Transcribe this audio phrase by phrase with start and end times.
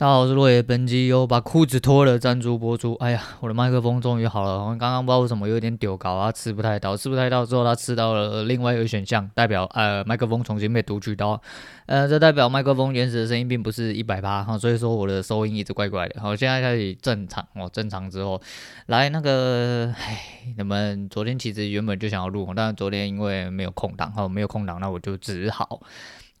[0.00, 0.62] 大家好，我是落叶。
[0.62, 2.94] 本集由把裤子脱了赞助播出。
[3.00, 4.58] 哎呀，我的麦克风终于好了。
[4.64, 11.38] 我刚刚不知道为什么有点丢稿啊，吃不太到，吃不太到之后，他吃到了另外一个选项，代表呃麦克风重新被读取到。
[11.84, 16.18] 呃，这代表麦克风原始的声音并不是一百八哈，所以说我的收音一直怪怪的。
[16.18, 18.40] 好，现在开始正常哦，正常之后
[18.86, 20.22] 来那个，唉，
[20.56, 25.78] 你们昨天其实原本就想要录，但昨天因为没有空档哈，没有空档，那我就只好。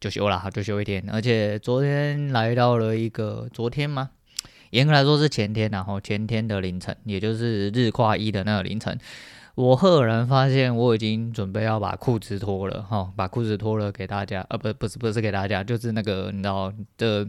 [0.00, 1.04] 就休了，就休一天。
[1.12, 4.10] 而且昨天来到了一个昨天吗？
[4.70, 8.98] 严格来说是前天，然后前天的凌晨，也就是日跨一的那个凌晨。
[9.60, 17.28] 我赫然发现我已经准备要把裤子脱了哈，把裤子脱了给大家，呃，不，不是，不是给大家，就是那个你知道的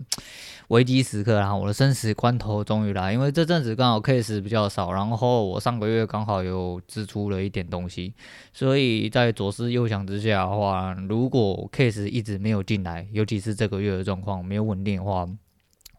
[0.69, 8.13] 危机时刻，然后我的生死关头终于来，因为这阵子刚好 case 比较少，然后我上个月刚好有支出了一点东西，
[8.53, 15.27] 所以在左思右想之下的话，如果 case 一直没有进来，尤其是这个月的状况没有稳定的话。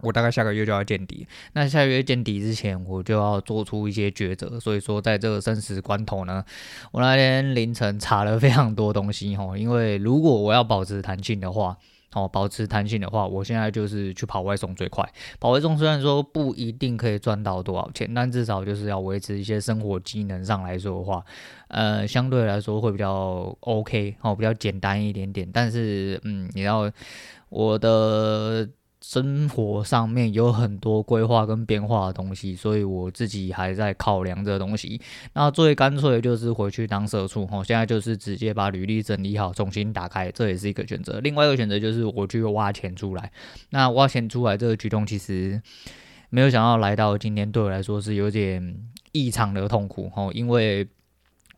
[0.03, 4.59] 我大概下个月就要见底，那下个月见底之前，我就要做出一些抉择。
[4.59, 6.45] 所以说，在这个生死关头呢，
[6.91, 9.57] 我那天凌晨查了非常多东西哈。
[9.57, 11.77] 因为如果我要保持弹性的话，
[12.15, 15.09] 哦，保持弹性的话，我现在就是去跑外送最快。
[15.39, 21.25] 跑外送虽然说不一定可以赚到多少钱，但至少就是要维持一些生活机能上来说的话，
[21.69, 25.49] 呃，相对来说会比较 OK 哦，比较简单一点点。
[25.53, 26.91] 但是，嗯，你要
[27.51, 28.69] 我的。
[29.03, 35.01] 生活上面有很多规划跟变化的东西，所以我自己还在考量这东西。
[35.33, 41.19] 那最干脆的就是回去当社畜，吼，现在就是直接把履历整理好，重新打开，这也是一个选择。
[41.19, 43.33] 另外一个选择就是我去挖钱出来。
[43.71, 45.61] 那挖钱出来这个举动，其实
[46.31, 48.77] 没有想到来到今天，对我来说是有点
[49.11, 50.87] 异常的痛苦，吼，因为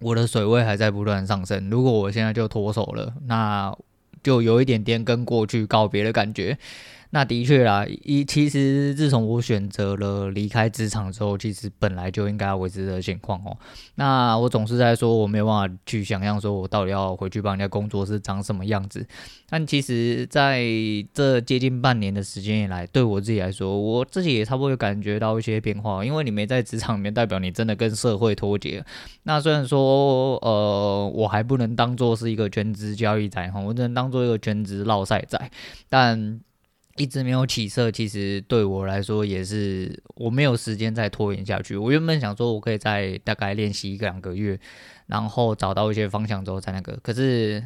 [0.00, 1.68] 我的水位还在不断上升。
[1.68, 3.76] 如果我现在就脱手了，那
[4.22, 6.56] 就有一点点跟过去告别的感觉。
[7.14, 13.56] 那的确啦，一其实自从我选择了离开职场之后，其实本来就应该要维持的情况哦。
[13.94, 19.06] 那我总是在说我没有办法去想象，说我到底要回去帮人家工作是长什么样子。
[19.48, 20.64] 但其实在
[21.12, 26.04] 这接近半年的时间以来，对我自己来说，我自己也差不多有感觉到一些变化。
[26.04, 28.84] 因为你没在职场里面，代表你真的跟社会脱节。
[29.22, 35.38] 那虽然说，呃，我还不能当做是一个全职交易仔哈，我只能当做一个全职烙赛仔，
[35.88, 36.40] 但。
[36.96, 41.76] 一直没有起色，其实对我来说也是我没有时间再拖延下去。
[41.76, 44.58] 我原本想说，我可以再大概练习一两个月，
[45.06, 46.96] 然后找到一些方向之后再那个。
[47.02, 47.64] 可是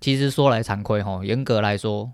[0.00, 2.10] 其实说来惭愧哈，严格来说，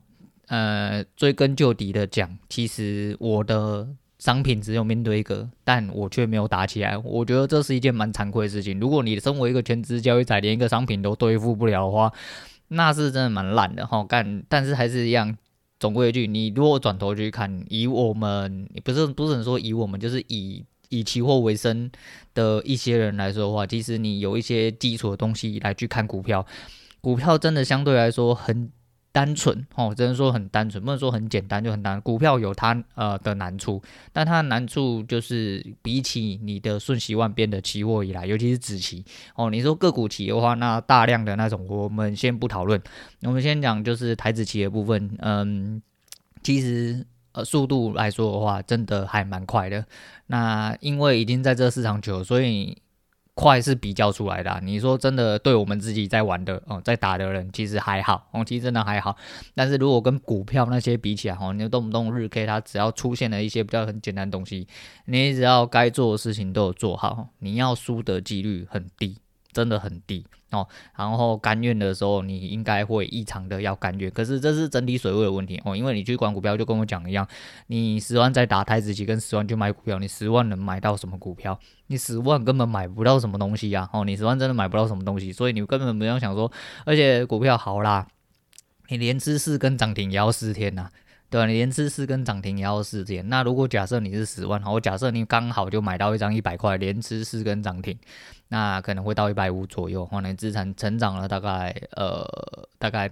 [0.48, 3.86] 呃，追根究底的讲，其实我的
[4.18, 6.98] 商品只有面对一个，但我却没有打起来。
[6.98, 8.80] 我觉得这是一件蛮惭愧的事情。
[8.80, 12.12] 如果你身为一个全职交易仔，连一个商品都对付不了的话，
[12.66, 14.02] 那是真的蛮烂的哈。
[14.02, 15.36] 干，但是还是一样。
[15.82, 21.90] 总归一句，你如果转头去看，以我们不是不是说以我们，就是以以期货为生
[22.34, 26.46] 的一些人来说的话，其实你有一些基础的东西来去看股票，
[27.00, 28.70] 股票真的相对来说很。
[29.12, 32.00] 单纯哦，只能说很单纯，不能说很简单，就很难。
[32.00, 33.80] 股票有它呃的难处，
[34.10, 39.04] 但它的难处就是比起你的瞬息万变的期货以来，尤其是子期
[39.36, 42.82] 哦，你说个股期的话，那大量的那种，我们先不讨论，
[43.22, 45.82] 我们先讲就是台子期的部分，嗯，
[46.42, 49.84] 其实呃速度来说的话，真的还蛮快的。
[50.26, 52.76] 那因为已经在这市场久了，所以。
[53.34, 59.16] 快是比较出来的，你说真的，对我们自己在玩的哦，在打的人其实还好哦，其实真的还好。
[59.54, 64.66] 但是如果跟股票那些比起来哦，你动不动日 K 它只要出现了一些比较很简单的东西，
[65.06, 69.16] 你只要该做的事情都有做好，你要输的几率很低。
[69.52, 74.10] 真的很低哦，然后甘愿的时候，你应该会异常的要甘愿。
[74.10, 77.26] 可是这是整体水位的问题哦，因为你去管股票，就跟我讲一样，
[77.66, 81.58] 你十万在打台指期，跟十万去买股票，你十万能买到什么股票？
[81.88, 83.88] 你十万根本买不到什么东西呀！
[83.92, 86.50] 哦，你十万真的买不到什么东西，所以你根本不用想说，
[86.86, 88.06] 而且股票好啦，
[88.88, 90.88] 你连吃四根涨停也要四天呐、
[91.32, 93.26] 对，你连吃四根涨停也要四天。
[93.30, 97.98] 那如果假设你是十万，好，我假设你刚好就买到一张一百块，连吃四根涨停，
[98.48, 100.04] 那可能会到一百五左右。
[100.04, 102.22] 哈，你资产成长了大概呃
[102.78, 103.10] 大概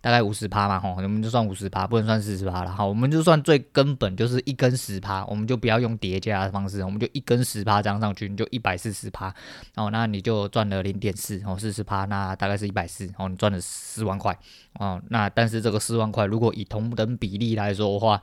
[0.00, 2.70] 大概五十趴嘛，哈，我们就算五十趴，不能算四十趴了。
[2.70, 9.28] 好，我们就算最根本就是一根十趴，我们就不要用叠加的方式，我们就一根十趴这样上去，你就一百四十趴。
[9.76, 14.34] 哦，那你就赚了零点四，哦，四十趴，那大概是一百四，哦，你赚了四万块。
[14.78, 18.20] 哦，那但是这个四万块，如果以同等比例来说的话，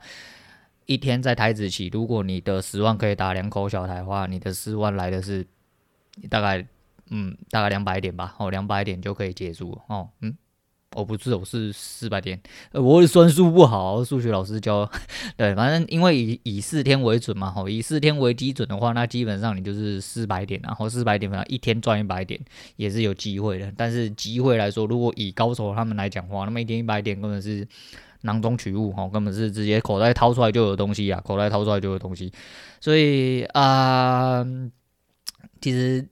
[0.86, 5.46] 一天在台子起，如果你的十万可以打两口小台的话，你的四万来的是
[6.28, 6.66] 大概，
[7.10, 10.36] 嗯，大概两百点吧，哦，两百点就可以结束，哦，嗯
[10.96, 12.40] 哦，不是，我是四百点。
[12.72, 14.90] 呃，我算数不好，数学老师教。
[15.36, 22.40] 对，反正因为以以四天为准嘛，吼，以四天为基准的话，那基本上你就是四百点，然后四百点，反正一天赚一百点
[22.76, 23.70] 也是有机会的。
[23.76, 27.68] 但是机会来说，如果以高手他们来讲话，那么一天一百点根本是
[28.22, 32.32] 囊中取物，吼，根本是直接口袋掏出来就有东西啊，口袋掏出来就有东西。
[32.80, 34.44] 所以啊、
[35.60, 36.08] 其实。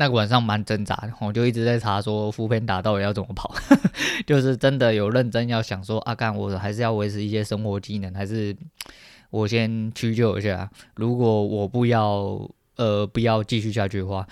[0.00, 3.52] 那个晚上蛮挣扎的，我就一直在查说 foodpanda 到底要怎么跑，
[4.24, 8.56] 就是真的有认真要想说啊，干我还是要维持一些生活技能，还是
[9.30, 10.70] 我先屈就一下。
[10.94, 14.24] 如果我不要呃不要继续下去的话。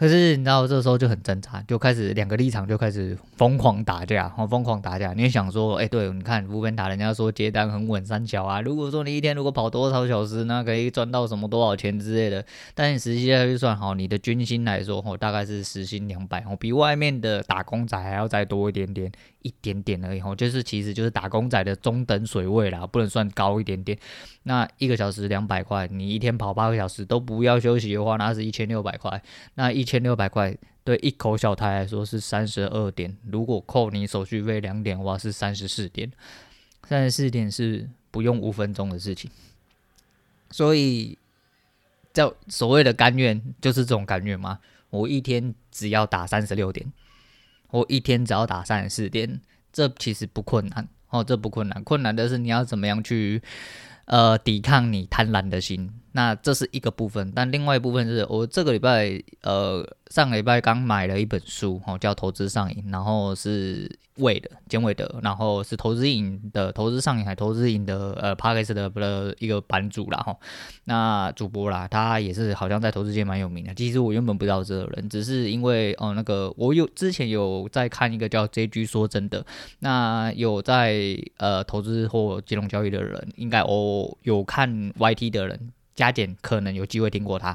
[0.00, 5.12] 可是你知道，这时候就很挣扎，就开始两个立场就开始疯狂打架，哦，疯狂打架。
[5.12, 8.62] 你也想说，哎，对，你看无边打，人家说接单很稳三小啊。
[8.62, 12.42] 如果说你一天如果跑多少小时，那可以赚到什么多少钱之类的。
[12.74, 19.12] 但你实际下去算，好，你的军薪来说，哦，大概是时薪两百，哦，比外面的打工仔还要再多一点点。
[19.42, 23.96] 一点点而已，吼，就是其实就是打工仔的中等水位啦，不能算高一点点。
[24.42, 29.22] 那一个小时两百块，你一天跑八个小时都不要休息的话，那是一千六百块。
[29.54, 36.08] 那一千六百块对一口小台来说是三十二点，如果扣你手续费两点的话是三十四点，
[36.86, 39.28] 三十四点是不用五分钟的事情。
[40.52, 41.18] 所以
[42.12, 44.60] 叫所谓的甘愿，就是这种甘愿吗？
[44.90, 46.92] 我一天只要打三十六点。
[47.70, 49.40] 我一天只要打三十四点，
[49.72, 53.42] 这其实不困难哦，这不困难，困难的是你要怎么样去
[54.04, 63.98] 呃抵抗你贪婪的心，那这是一个部分，但另外一部分是我这个礼拜呃上个礼拜刚买了一本书哦，叫《投资上瘾》，然后是。
[64.16, 70.36] 韦的简韦德，然后是投资瘾的投资上瘾还投资瘾的呃 Podcast 的的一个版主啦哈，
[70.84, 73.74] 那主播啦，他也是好像在投资界蛮有名的。
[73.74, 79.42] 其实我原本不知道这个人，只是因为哦、那个我有之前有在看一个叫 JG 说真的，
[79.78, 85.72] 那有在呃投资或金融交易的人，应该哦有看 YT 的人。
[86.00, 87.54] 加减可能有机会听过他，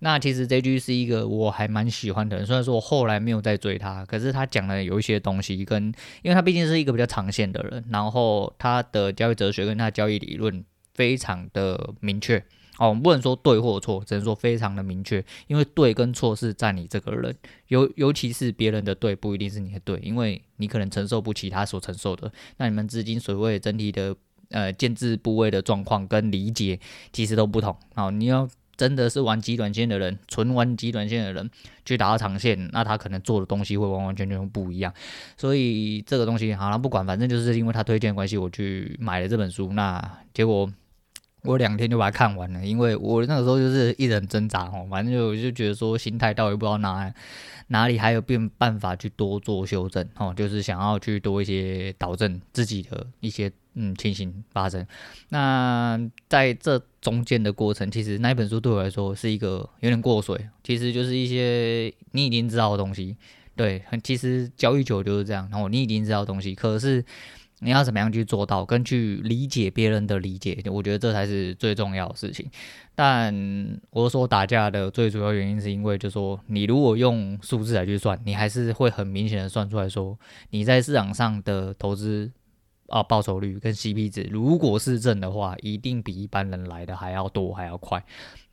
[0.00, 5.84] 那其实这句是一个我还蛮喜欢的人，虽然说我后来没有再追他，可是他讲的有一些东西跟，
[6.20, 10.62] 因为他毕竟是一个比较长线的人，然后他的交易哲学跟他的交易理论
[10.92, 12.36] 非常的明确
[12.76, 17.34] 哦，我们不能说对或错，只能说非常的明确，因为对跟错是在你这个人，
[17.68, 24.14] 尤尤其是别人的对不一定是你的对，因为你可能承受不起他所承受的，那你们资金水位整体的。
[24.50, 26.78] 呃，建制部位的状况跟理解
[27.12, 27.76] 其实都不同。
[27.94, 31.50] 好，你要真的是玩极短线的人，纯玩极短线的人
[31.84, 34.92] 去打到长线，那他可能做的东西会完完全全不一样。
[35.36, 39.72] 所以这个东西好了，不管，反正就是因为他推荐关系，我去买了这本书。
[39.72, 40.70] 那结果
[41.46, 47.12] 我两天就把它看完了，因为我那个时候就是一人挣扎哦，反正就就觉得说心态到底不知道哪
[47.68, 53.50] 哪里还有变办法去多做修正哦，就是想要去多一些导正自己的一些。
[53.78, 54.86] 嗯，情形发生。
[55.28, 56.00] 那
[56.30, 60.48] 在这中间的过程，其实那一本书对我来说是一个有点过水。
[60.64, 63.14] 其实就是一些你已经知道的东西，
[63.54, 65.46] 对，其实交易久就是这样。
[65.52, 67.04] 然后你已经知道东西，可是
[67.60, 72.50] 你要怎么样去做到，跟去理解别人的理解，我觉得这才是最重要的事情。
[72.94, 80.18] 但我说打架的最主要原因，是因为就说，你如果用数字来去算，你还是会很明显的算出来说，
[80.50, 82.32] 你在市场上的投资。
[82.88, 88.00] 啊，报酬率跟 CP 值，如果是正的话，一定比一般人来的还要多，还要快。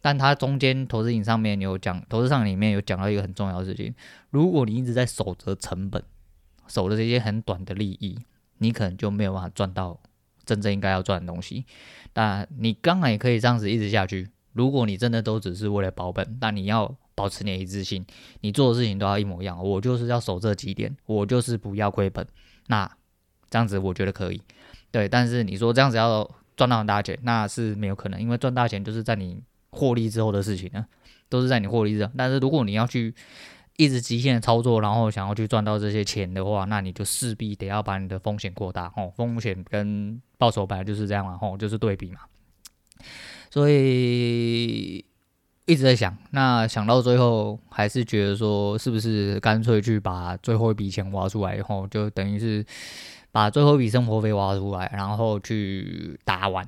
[0.02, 3.94] 但它中间投资影上面有讲，投资上里面有讲到一个很重要的事情：
[4.32, 6.02] 如果你一直在守着成本，
[6.68, 8.18] 守着这些很短的利益，
[8.64, 10.00] 你可能就没有办法赚到
[10.46, 11.66] 真正应该要赚的东西。
[12.14, 14.30] 但你当然也可以这样子一直下去。
[14.54, 18.06] 如果你真的都只是为了保本，那你要保持你的一致性，
[18.42, 19.62] 你做的事情都要一模一样。
[19.64, 22.26] 我就是要守这几点，我就是不要亏本。
[22.68, 22.90] 那
[23.50, 24.42] 这样子我觉得可以，
[24.92, 29.42] 对，但是你说这样子要赚到很大钱，那是没有可能，因为赚大钱就是在你
[29.72, 30.86] 获利之后的事情呢，
[31.30, 32.12] 都是在你获利之后。
[32.16, 33.14] 但是如果你要去
[33.78, 42.20] 一直极限的操作，然后想要去赚到这些钱的话，那你就势必得要把你的风险扩大哦，风险跟报酬本来就是这样嘛，吼，就是对比嘛。
[43.50, 45.06] 所以
[45.66, 52.66] 一直在想，那想到最后还是觉得说，是不是干脆去把最后一笔钱挖出来以后，就等于是。
[53.34, 56.64] 把最后一笔生活费挖出来，然后去打完。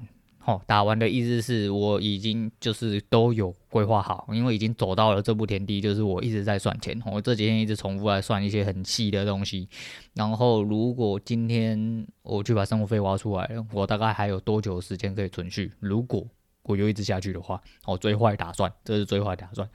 [0.46, 7.02] 哦，打完的意思是我已经就是都有规划好，因为已经走到了这步田地，就是我一直在算钱。
[7.04, 9.68] 我这几天一直重复来算一些很细的东西。
[10.14, 15.72] 然后如果今天我去把生活费挖出来了，我大概还有多久时间可以存续？
[15.80, 16.24] 如果
[16.62, 19.68] 我又一直下去的话，哦，最坏打算，这是最坏打算。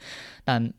[0.45, 0.73] 但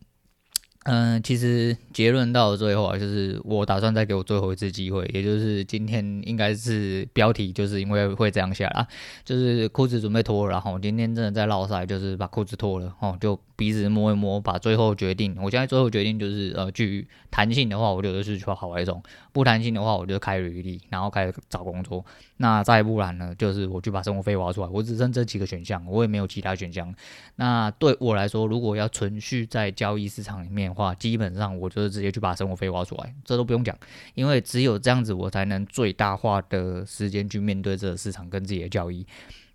[0.83, 8.87] 嗯，其实结论到了最后啊，就是我打算再给我最后一次机会，也就是今天应该是标题，就是因为会这样下啊，
[9.23, 18.99] 就是裤子准备脱了，然后今天真的在绕赛，就是把裤子脱了，哦，就鼻子摸一摸，把最后决定，我现在最后决定就是，呃，去弹性的话，我就是去好外送；
[19.31, 22.03] 不弹性的话，我就开履历，然后开始找工作。
[22.37, 26.91] 那再不然呢，就是我去把生活费挖出来，我只剩这几个选项，我也没有其他选项。
[27.35, 33.77] 那对我来说，如果要存续在交易市场里面的话，基本上我就是直接去把生活费挖出来，这都不用讲，
[34.15, 39.05] 因为只有这样子，我才能最大化的时间去面对这个市场跟自己的交易。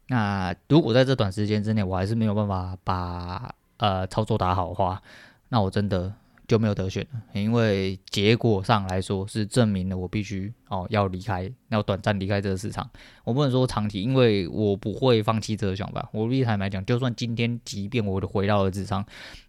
[0.09, 5.03] 那如果在这短时间之内，我还是没有办法把呃操作打好的话，
[5.49, 6.13] 那我真的。
[6.49, 12.89] 就没有得选了，因为结果上来说是证明了我必须哦要离开，要短暂离开这个市场。
[13.25, 16.09] 我不能说长期，因为我不会放弃这个想法。
[16.13, 19.05] 我立台来讲，就算今天即便我回到了职场，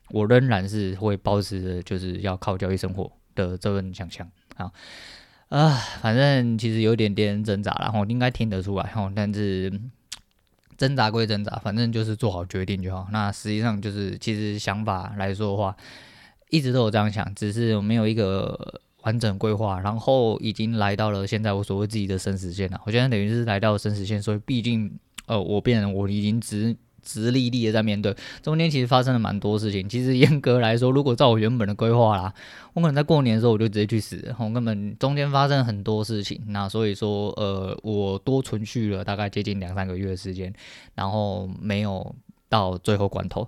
[0.09, 4.71] 我仍然是会保持着就是要靠交易生活的这份想象啊
[5.49, 5.69] 啊，
[6.01, 9.71] 反正其实有点点挣扎，然后应该听得出来哈，但是
[10.77, 13.07] 挣扎归挣扎，反正就是做好决定就好。
[13.11, 15.75] 那实际上就是其实想法来说的话。
[16.49, 22.79] 一直都有这样想，只是我没有一个完整规划，然后已经来到了现在我所谓自己的生死线了。
[22.85, 26.73] 我现在等于是来到生死线，所以毕竟呃，我变成我已经只
[27.07, 28.13] 直立立的在面对。
[28.43, 29.87] 中间其实发生了蛮多事情。
[29.87, 32.33] 其实严格来说，如果照我原本的规划啦，
[32.73, 34.35] 我可能在过年的时候我就直接去死。
[34.37, 40.53] 我根本中间发生很多事情，那所以说呃，我多存续了大概接近两三个月的时间，
[40.93, 42.13] 然后没有
[42.49, 43.47] 到最后关头。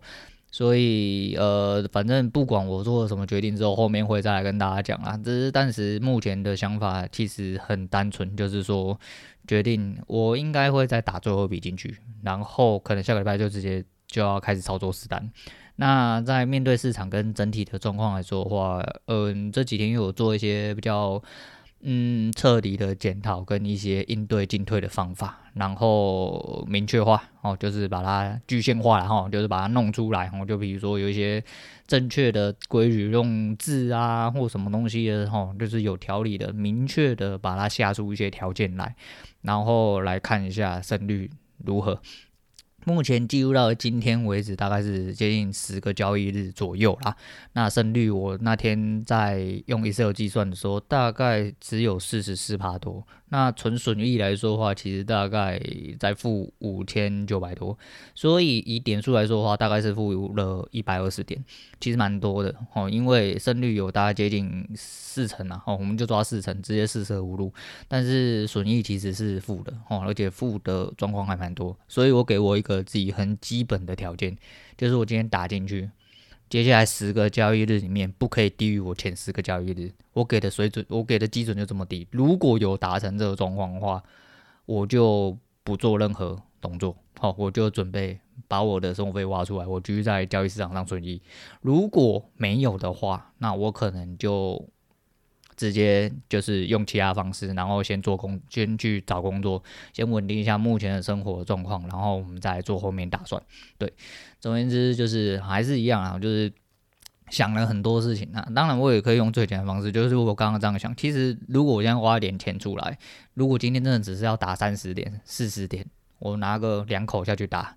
[0.52, 5.16] 所以，呃，反正不管我做了什么决定之后，后面会再来跟大家讲啦。
[5.24, 9.00] 只是当时目前的想法其实很单纯，就是说，
[9.48, 15.32] 决定我应该会再打最后一笔进去，然后可能下个礼拜就直接就要开始操作实单。
[15.76, 21.22] 那在面对市场跟整体的状况来说的话，嗯、这几天又有做一些比较。
[21.82, 30.30] 嗯，彻底的检讨跟一些应对进退的方法，然后明确化哦，就是把它具象化，然后就是把它弄出来。
[30.34, 31.42] 哦，就比如说有一些
[31.88, 38.94] 正确的规矩用字啊，或什么东西的哦，就是有条理的、明确的把它下出一些条件来，
[39.42, 41.30] 然后来看一下胜率
[41.64, 42.02] 如何。
[42.90, 47.16] 目前记录到今天为止，大概是接近十个交易日左右啦。
[47.54, 53.06] 那胜率我那天在用 Excel 计算的时候，大概只有四十四趴多。
[53.30, 55.62] 那纯损益来说的话，其实大概
[56.00, 57.78] 在负五千九百多，
[58.16, 61.44] 所以以点数来说的话，大概是负了一百二十点，
[61.80, 62.90] 其实蛮多的哦。
[62.90, 67.54] 因为胜率有大概接近四成啊，哦，我们就抓四成，直接四舍五入。
[67.88, 74.36] 但是损益其实是负的哦，而且负的状况还蛮多，所以我给我一个自己很基本的条件，
[74.76, 75.90] 就是我今天打进去。
[76.50, 82.08] 接下来十个交易日里面不可以低于我前十个交易日，我给的水准，我给的基准就这么低。
[82.12, 84.04] 如果有达成这个状况的话，
[84.66, 91.22] 我就不做任何动作，好，我就准备把我的生活费挖出来，我继续在交易市场上存疑。
[91.62, 94.68] 如果没有的话，那我可能就。
[95.60, 99.62] 直接就是用其他方式，然后先做工，先去找工作，
[99.92, 103.44] 先稳定一下目前的生活状况，然后我们再做后面打算。
[103.78, 103.92] 对，
[104.40, 106.50] 总而言之就是还是一样啊，就是
[107.30, 108.48] 想了很多事情啊。
[108.56, 110.96] 当然，我也可以用最简单的方式，就是我刚刚这样想。
[110.96, 112.98] 其实，如果我现在花一点钱出来，
[113.34, 115.86] 如果今天真的只是要打三十点、四十点，
[116.20, 117.76] 我拿个两口下去打。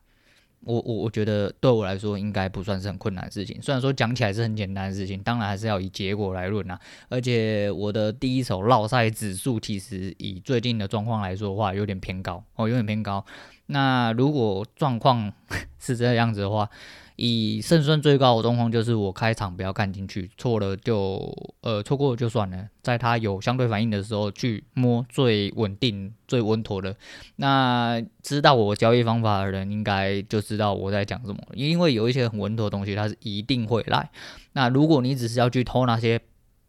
[0.64, 6.78] 我我我觉得对我来说应该不算是很困难的事情，虽然说讲起来是很简单的事情，当然还是要以结果来论啊。
[7.08, 13.24] 而且我的第一手绕赛指数其实以最近的状况来说的话，有点偏高哦，有点偏高。
[13.66, 15.32] 那如果状况
[15.80, 16.68] 是这样子的话，
[17.16, 26.96] 以胜算最高的状况就是我开场不要干进去，错了就呃错过就算了，在它有相对反应的时候去摸最稳定、最稳妥的。
[27.36, 34.10] 那知道我交易方法的人应该就知道我在讲什么，因为有一些很稳妥的东西，它是一定会来。
[34.52, 36.20] 那如果你只是要去偷那些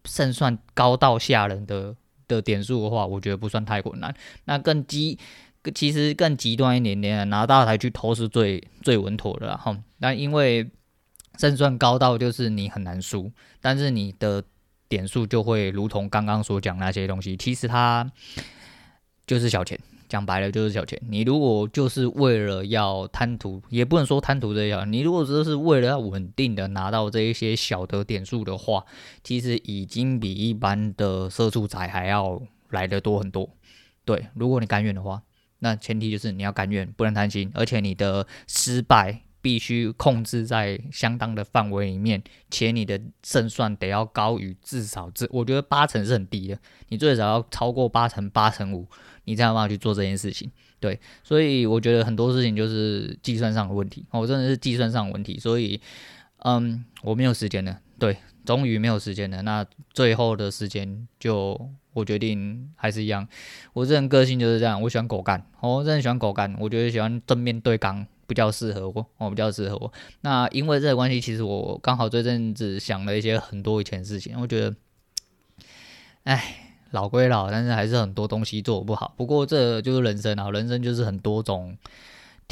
[0.06, 1.96] 胜算高到吓人的
[2.28, 4.14] 的点数的话，我觉得不算太困难。
[4.46, 5.18] 那更基。
[5.72, 9.78] 其实更极端一点点，拿大台去投是最最稳妥的哈。
[10.00, 10.70] 那因为
[11.38, 14.44] 胜算高到就是你很难输，但是你的
[14.90, 18.12] 点数就会如同刚刚所讲那些东西，其实它
[19.26, 19.80] 就是小钱，
[20.10, 21.02] 讲白了就是小钱。
[21.10, 28.84] 你如果就是为了要贪图，也不能说贪图这样，你如果只是为了要稳定的拿到这一些小的点数的话，
[29.24, 33.50] 其实已经比一般的社畜仔还要来得多很多。
[34.04, 35.22] 对，如果你甘愿的话。
[35.64, 48.88] 那前提就是你要甘愿，不能贪心，而且你的失败必须控制在相当的范围里面，且你的胜算得要高于至少这，我觉得八成是很低的，你最少要超过八成八成五，
[49.24, 50.52] 你才有办法去做这件事情。
[50.80, 55.80] 对，所以我觉得很多事情就是计算上的问题，我真的是计算上的问题，所以，
[56.40, 63.28] 嗯，我没有时间了，对，终于没有时间了，那最后的时间就我决定还是一样，
[63.74, 68.06] 我这人个性就是这样，我喜欢狗干，我真的喜欢狗干，我觉得喜欢正面对刚。
[68.26, 69.92] 比较适合我，我比较适合我。
[70.22, 74.76] 那因为这个关系，其实我刚好这阵子想了一些很多以前的事情，我觉得，
[76.24, 76.42] 哎，
[76.92, 79.14] 老归老，但是还是很多东西做不好。
[79.18, 81.78] 不过这就是人生啊，人生就是很多种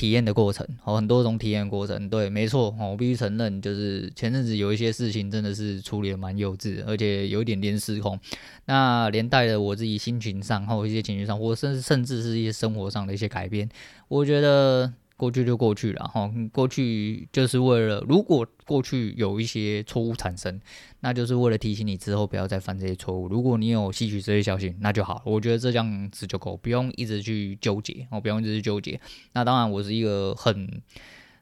[0.02, 2.10] 体验的过程，好，很多种体验过程。
[2.10, 8.20] 对，没错，我必须承认，就是前阵子有一些事情真的是处理的蛮幼稚，而且有一点点失控。
[8.66, 13.70] 那连带的我自己心情上，还有一些情绪上，或甚至甚至是一些生活上的一些改变，
[14.08, 14.92] 我觉得。
[15.22, 20.60] 过去就过去了哈，过去就是为了，如果过去有一些错误产生，
[21.02, 23.28] 那就是为了提醒你之后不要再犯这些错误。
[23.28, 29.00] 如果你有吸取这些教训，那就好，我觉得这样子就够，不用一直去纠结，哦，不用一直去纠结。
[29.34, 30.82] 那当然，我是一个很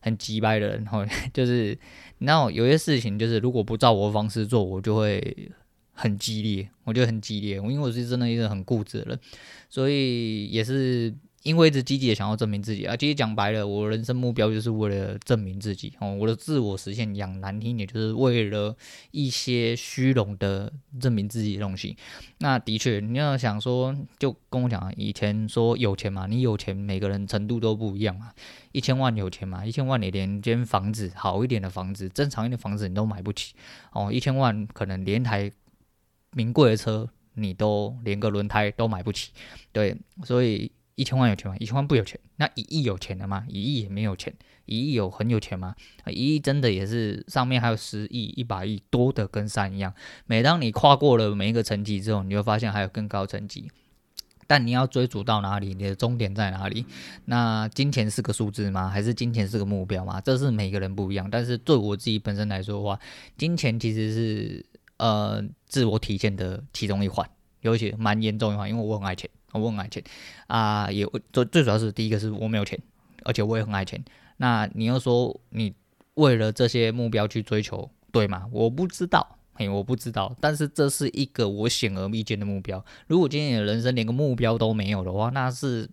[0.02, 1.80] 很急掰的人哈， 就是
[2.18, 5.50] 那有些事情，就是如果不照我的方式做，我就会
[5.94, 9.20] 很激烈，我就很激烈，因为我是真的一个很固执的人，
[9.70, 11.16] 所以也是。
[11.44, 18.76] 因为一直积极的想要证明自己啊，其实讲白了，我人生目标就是为了证明自己哦，我的自我实现讲难听点，就是为了
[19.12, 21.96] 一些虚荣的证明自己的东西。
[22.40, 28.34] 那的确，你要想说，就跟我讲，以前说有钱嘛，你有钱，每个人程度都不一样嘛。
[28.74, 29.66] 一千万有钱嘛？
[29.66, 33.56] 一千万你连间房子好一点的房子，正常一点的房子你都买不起
[33.94, 34.12] 哦。
[34.12, 35.50] 一千万可能连台
[36.34, 39.32] 名贵的车你都连个轮胎都买不起，
[39.72, 40.70] 对，所以。
[41.00, 41.56] 一千万有钱吗？
[41.62, 42.20] 一千万不有钱。
[42.36, 43.46] 那一亿有钱的吗？
[43.48, 44.34] 一亿也没有钱。
[44.66, 45.74] 一亿有很有钱吗？
[46.08, 49.94] 一亿真的也是上面还有十亿、一百亿，多的跟山一样。
[50.26, 53.72] 每当你跨过了每一个层级之后，你会发现还有更高层级。
[54.46, 55.74] 但你要追逐到哪里？
[55.74, 56.86] 你的终点在哪里？
[57.26, 58.90] 那金钱是个数字吗？
[58.90, 60.20] 还是金钱是个目标吗？
[60.20, 61.30] 这是每个人不一样。
[61.32, 63.00] 但是对我自己本身来说的话，
[63.38, 64.66] 金钱其实是
[64.98, 67.26] 呃自我体现的其中一环，
[67.62, 69.30] 尤其蛮严重的话，因为我很爱钱。
[69.54, 70.04] 我很爱钱
[70.48, 72.80] 啊，也最最主要是第一个是我没有钱，
[73.24, 74.04] 而且我也很爱钱。
[74.38, 75.74] 那你要说你
[76.16, 78.48] 为了这些目标去追求，对吗？
[78.52, 80.36] 我不知道，嘿，我不知道。
[80.40, 82.84] 但是这是一个我显而易见的目标。
[83.08, 85.90] 如果今天你的人生连个目标都没有的话，那是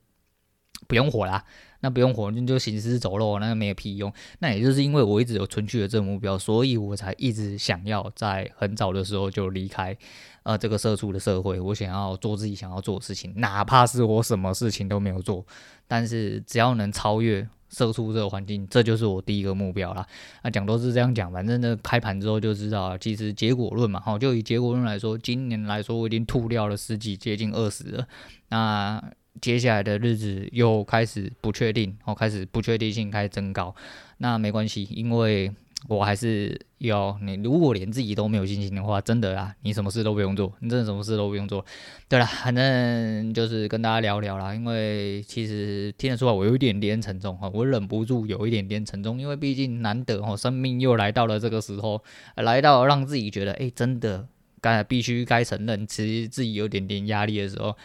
[0.86, 1.44] 不用火啦。
[1.80, 4.12] 那不用火，你就行尸走肉，那个没有屁用。
[4.38, 9.96] 那也就是因为我一直有存续的这个目标，所以我才一直想要在很早的时候就离开。
[10.42, 15.44] 呃，这个社畜的社会，我想要做自己想要做的事情，哪怕是我什么事情都没有做，
[15.86, 20.06] 但是只要能超越社畜这个环境，这就是我第一个目标啦。
[20.42, 28.06] 那讲都是这样讲，反正呢，开盘之后就知道，其实结果论嘛，哈，就以结果论来说，今年来说我已经吐掉了十几，接近二十了。
[28.48, 29.02] 那
[29.40, 33.74] 接下来的日子又开始不确定，哦，开始不确定性开始增高。
[34.18, 35.52] 那没关系，因为。
[35.88, 41.64] 我还是要你，如果连自己都没有信心的话，真的啊，你什么事都不用做，你真的什么事都不用做。
[42.08, 52.02] 对了，反正就是跟大家聊聊啦，因为其实听得出来我有一点点沉重哈，我忍不住有一点点沉重，因为毕竟难得哦，生命又来到了这个时候，
[52.36, 54.26] 来到让自己觉得哎，真的
[54.60, 57.76] 该必须该承认，其实自己有点点压力的时候，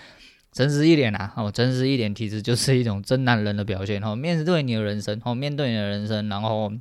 [0.53, 6.71] 诚实一点啊，哦，诚实一点，其实就是一种真男人的表现哦，面对你的人生哦，面对你的人生，然后。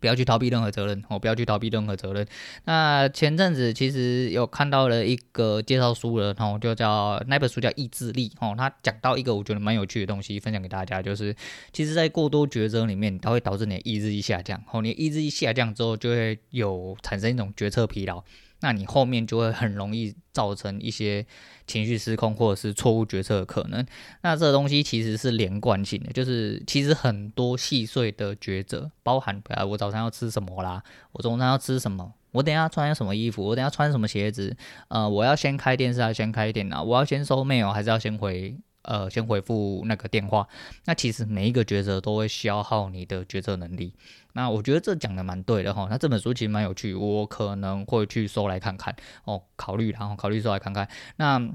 [0.00, 1.16] 不要去逃避任何责任哦！
[1.16, 2.26] 不要去逃避任何责任。
[2.64, 8.52] 那前阵子其实有看到了一个介绍书了，哦，就叫那本书叫《意志力》哦。
[8.58, 11.32] 他讲到一个我觉得蛮有趣的东西，分享给大家，就是
[11.72, 14.60] 其实，在过多抉择里面，它会导致你的意志力下降。
[14.72, 18.24] 哦，你的意志力下降之后，就会有产生一种决策疲劳。
[18.62, 21.26] 那你后面就会很容易造成一些
[21.66, 23.84] 情绪失控或者是错误决策的可能。
[24.22, 34.56] 那这个东西其实是连贯性的，就是其实很多细碎的抉择，包含啊，我早餐要吃什么啦，我中餐要吃什么，我等下穿什么衣服，我等下穿什么鞋子，
[34.88, 38.56] 呃，我要先开电视还是先开电脑，我要先收 mail 还是要先回。
[38.82, 40.46] 呃，先回复那个电话。
[40.84, 43.94] 那其实每一个抉择都会消耗你的决策能力。
[44.34, 45.86] 那我觉得这讲的蛮对的哈。
[45.90, 50.88] 那这本书其实蛮有趣，我可能会去收来看看哦，考虑然后考虑收来看看。
[51.16, 51.50] 那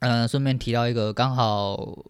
[0.00, 2.04] 嗯，顺便提到一个刚好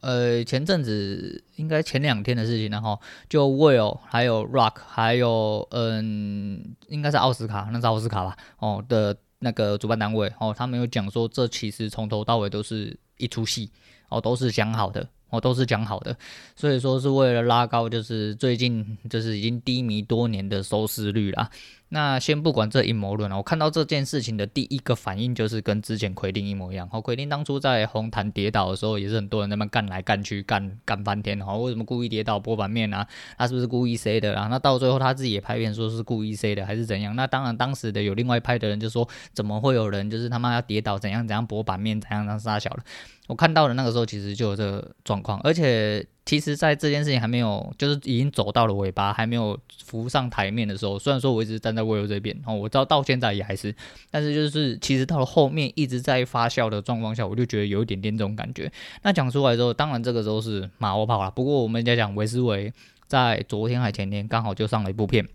[0.00, 8.34] 呃前阵子应该前两天的事情，然后就 Will 还有 Rock 还有嗯应该是奥斯卡，那是奥斯卡吧？
[8.58, 12.98] 哦的那个主办单位哦，他们有讲说这其实从头到尾都是。
[13.16, 13.70] 一出戏
[14.08, 16.16] 哦，都是讲好的哦，都是讲好的，
[16.56, 21.48] 所以说是为了拉高就是最近就是已经低迷多年的收视率啦。
[21.94, 26.88] 那先不管这阴谋论了，我看到这件事情的第一个反应就是跟之前奎丁一模一样。
[26.90, 31.40] 哦，奎丁当初在红毯跌倒的时候，也是很多人在那干来干去，干干翻天。
[31.40, 33.06] 哦，为什么故意跌倒播版面啊？
[33.38, 34.48] 他是不是故意塞的啊？
[34.50, 37.14] 那到最后他自己也拍片说是故意塞的，还是怎样？
[37.14, 42.82] 那当然，当时的有另外一派的人就说，怎么会有人就是他妈要跌倒，怎样怎样博版面，怎样怎样杀小了。
[43.28, 53.74] 我看到的那个时候，其实就有这个状况，而且其实，在这件事情还没有，就是已经走到了尾巴，还没有浮上台面的时候，虽然说我一直站在 Will 这边，哦，我知道到现在也还是，
[54.10, 58.72] 但是就是其实到了后面一直在发酵的状况下，我就觉得有一点点这种感觉。
[59.02, 61.30] 那讲出来之后，当然这个时候是马后炮了。
[61.30, 62.72] 不过我们在讲维斯维
[63.06, 65.28] 在昨天还前天刚好就上了一部片。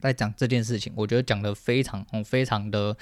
[0.00, 2.96] 在讲这件事情，我觉得讲得非常、哦、非常的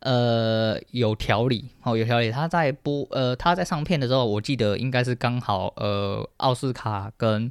[0.00, 2.30] 呃有条理哦，有条理。
[2.30, 7.50] 他在播呃他在上片的时候，我记得应该是刚好呃奥斯卡跟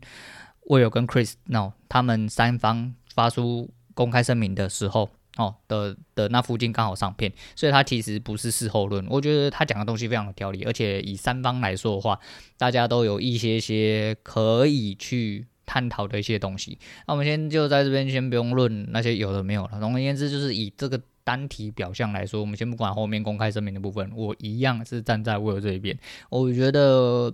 [0.67, 9.05] 威尔跟 Chris No 他们三方发出公开声明的时候哦的的那附近刚好上片，所以他其实不是事后论。
[9.09, 12.19] 我觉得他讲的东西非常有条理，而且以三方来说的话，
[12.57, 15.45] 大家都有一些些可以去。
[15.67, 19.79] 探讨的一些东西，那我们先就在这边先不用论那些有的没有了。
[19.79, 25.95] 总而言之，就是以这个单体表象来说，我们先不管后面公开声明的部分，我一样是站在威尔这一边。
[26.29, 27.31] 我觉得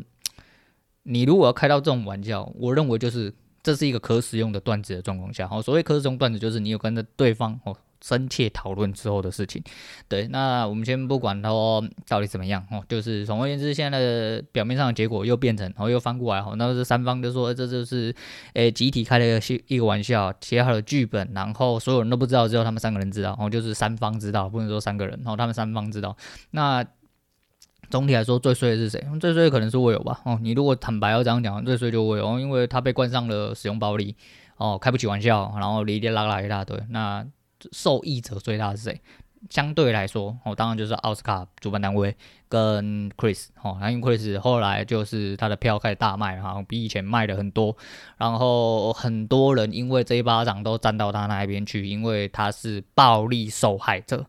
[1.03, 7.77] 你如果要开到这种玩笑，我认为就是这是一个可使用的段子的状况下，好，所谓可使用段子就是你有跟着对方哦。
[8.03, 9.63] 深切讨论之后的事情，
[10.09, 11.49] 对，那我们先不管它
[12.05, 18.13] 到底怎么样哦，就是总而言之，现在的表面上的结果又变成，然后又翻过来哈，那这三方就说这就是
[18.55, 26.17] 诶集体开了一个一个玩笑，写好了剧本，然后所有人都不知道，只有他们三个人知道，然后就是三方知道，不能说三个人，然后他们三方知道。
[26.51, 26.85] 那
[27.89, 29.01] 总体来说，最衰的是谁？
[29.21, 30.19] 最衰可能是我有吧？
[30.25, 34.17] 哦，你如果坦白要这样讲，最衰就 Will，因为他被冠上了使用暴力，
[34.57, 37.25] 哦，开不起玩笑，然后哩哩啦啦一大堆，那。
[37.71, 39.01] 受益者最大是谁？
[39.49, 42.15] 相对来说，哦，当然就是奥斯卡主办单位
[42.47, 47.75] 跟 Chris，哦，因为 Chris 后来就是他的票开始大卖，哈，比以前卖的很多，
[48.17, 54.25] 然后很多人因为这一巴掌都站到他那一边去，因为他是暴力受害者，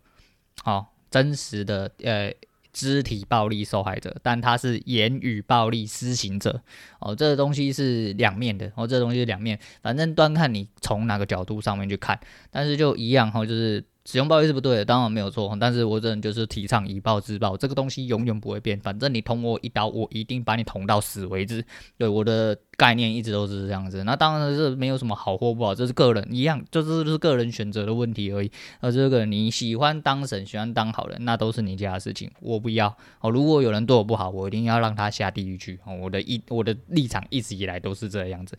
[0.64, 2.34] 哦，真实的呃
[2.74, 6.60] 肢体暴力受害者，但他是言语暴力施行者，
[7.00, 13.82] 哦，这个东西是两面的，哦，这东西是两面，反正端看你从哪个角度上面去看，但是就一样，哈，就是。
[14.06, 21.64] 使用暴力是不对的，当然没有错，但是我这人就是提倡以暴制暴，这个东西永远不会变，反正你捅我一刀，我一定把你捅到死为止。
[21.96, 24.04] 对，我的概念一直都是这样子。
[24.04, 28.52] 那当然是没有什么好或不好，这是个人一样，就是是个人选择的问题而已。
[28.80, 32.94] 而这个你喜欢当神，喜欢当好人，那都是你家的事情，我不要。
[33.20, 35.80] 哦，如果有人对我不好，我一定要让他下地狱去。
[35.86, 38.54] 哦，我的一我的立场一直以来都是这样子。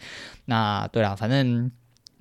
[0.46, 1.72] 那对啦，反正。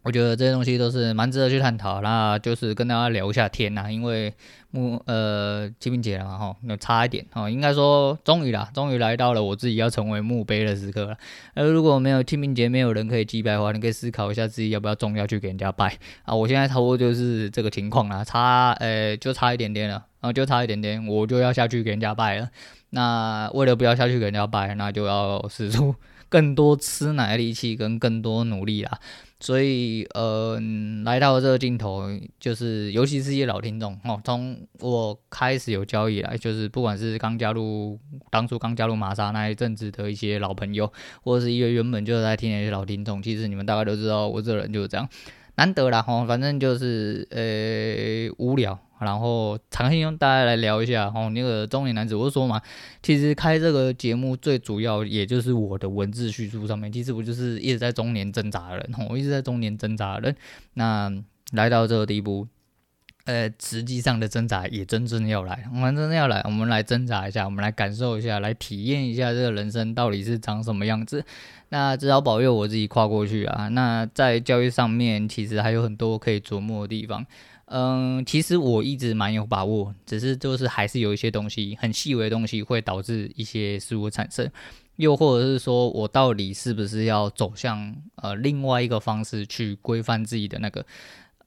[0.04, 4.32] 我觉得这些东西都是蛮值得去探讨，那就是跟大家聊一下天呐，因为
[4.70, 11.16] 木呃清明节了嘛哈，那差一点哈，应该说终于啦，终于来到了我自己要成为墓碑的时刻了。
[11.54, 16.34] 而如果没有清明节，没有人可以祭拜的话，你可以思考一下自己要不要重要去给人家拜啊。
[16.34, 22.50] 我现在差不多就是这个情况啦，差呃就差一点点了，然后就差一点点，我就要下去给人家拜了。
[22.90, 25.94] 那为了不要下去给人家拜，那就要使出
[26.28, 29.00] 更多吃奶力气跟更多努力啦。
[29.44, 30.58] 所以，呃，
[31.04, 32.04] 来到这个镜头，
[32.40, 40.90] 就是尤其是一些老听众哦，从我开始有交易来，就是不管是刚加入，当初刚加入玛莎那一阵子的一些老朋友，
[41.22, 45.06] 或者是一个原本就在听的一些老听众，其实你们大概都知道，我这个人就是这样，
[45.56, 48.78] 难得啦哈，反正就是呃无聊。
[49.00, 52.60] 然后，常信用大家来聊一下哦，那个中年男子，我就说嘛，
[53.02, 60.36] 其实开这个节目最主要也就是我的文字叙述上面，其实我就是一直在中年挣扎的人，我一直在中年挣扎的人。
[60.74, 61.12] 那
[61.52, 62.46] 来到这个地步，
[63.26, 71.24] 呃，实际上的挣扎也真正要来，我们真的要来，我们来挣扎一下，我们来感受一下，来体验一下这个人生到底是长什么样子。
[71.70, 73.68] 那至少保佑我自己跨过去啊。
[73.68, 77.26] 那在教育上面，其实还有很多可以琢磨的地方。
[77.76, 84.48] 嗯，其实我一直蛮有把握，只是就是还是有一些东西很细微的东西会导致一些失误产生，
[84.94, 90.86] 又或者是说我到底是不是要走向呃另外一个方式去规范自己的那个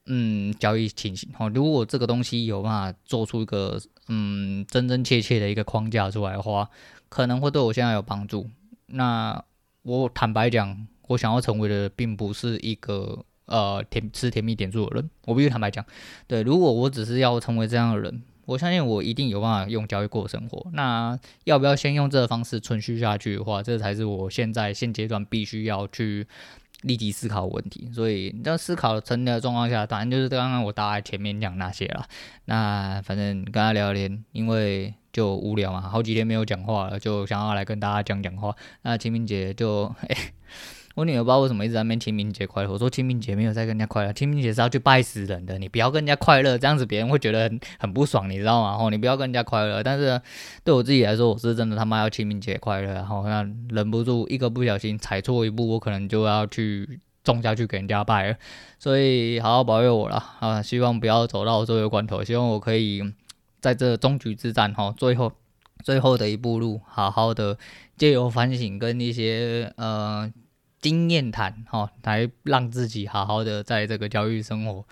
[0.04, 1.30] 嗯交易情形？
[1.38, 6.68] 哦，如果这个东西有办法做出一个嗯真真切切的一个框架出来的话，
[7.08, 8.50] 可能会对我现在有帮助。
[8.84, 9.42] 那
[9.80, 13.24] 我坦白讲，我想要成为的并不是一个。
[13.48, 15.84] 呃，甜吃甜蜜点数的人，我必须坦白讲，
[16.26, 20.70] 对，如果我只是要成为这样的人，我相信我一定有办法用交易过生活。
[20.72, 26.26] 那要不要先用这个方式存续下去的话，这才是我现在现阶段必须要去
[26.82, 27.90] 立即思考问题。
[27.92, 32.06] 所以你在思考成的状况下，当然就是刚刚我大概前面讲那些了。
[32.44, 38.54] 那反正跟他聊天，因为就无聊嘛，好几天没有讲话了，就想要来跟大家讲讲话。
[38.82, 39.94] 那清明节就。
[40.98, 42.72] 我女儿不知道为什么一直在那边清明节快乐。
[42.72, 48.76] 我说清明节没有在跟人家快乐，清明节是要去拜死人的，你不要跟人家快乐，这样子别人会觉得很不爽，你知道吗？
[48.76, 49.80] 吼，你不要跟人家快乐。
[49.80, 50.20] 但是
[50.64, 58.36] 对我自己来说，我是真的他妈要清明节快乐，然后那忍不住一个不小心踩错一步，我可能就要去种下去给人家拜了。
[58.80, 60.60] 所以好好保佑我了啊！
[60.60, 63.04] 希望不要走到最后关头，希望我可以
[63.60, 65.30] 在这终局之战哈，最后
[65.84, 67.56] 最后的一步路，好好的
[67.96, 70.28] 借由反省跟一些呃。
[70.80, 74.84] 经验谈，哈，来让自己好好的在这个交易生活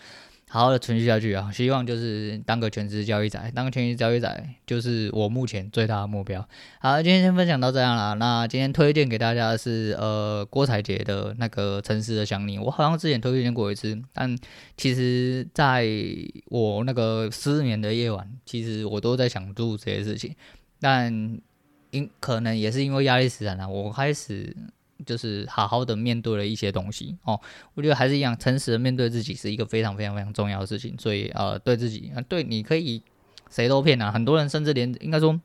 [0.48, 1.50] 好好的存续下去啊！
[1.52, 6.48] 希望就是当个全职交易仔，当个全职交易仔就是我目前最大的目标。
[6.78, 8.14] 好，今天先分享到这样啦。
[8.14, 14.38] 那今天推荐给大家的是呃郭采洁的那个《城市的想你》，我好像之前推荐过一次，但
[14.76, 15.84] 其实在
[16.46, 20.34] 我那个失眠的夜晚，其实我都在想做这些事情，
[20.80, 21.12] 但
[21.90, 24.56] 因可能也是因为压力使然啊，我开始。
[25.04, 27.38] 就是好好的面对了一些东西哦，
[27.74, 30.96] 我觉得还是一样，诚实的面对自己是一个非常非常非常重要的事情。
[30.98, 33.02] 所以呃，对自己，对你可以
[33.50, 35.38] 谁都骗啊，很多人甚至连应该说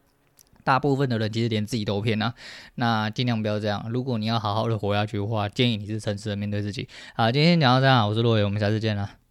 [0.63, 2.33] 大部分的人其实连自己都骗啊。
[2.75, 3.85] 那尽量不要这样。
[3.91, 6.87] 如果你要好好的活下去的话，建议你是诚实的面对自己。
[7.15, 9.17] 好，今天讲到这样，我是洛伟，我们下次见啦。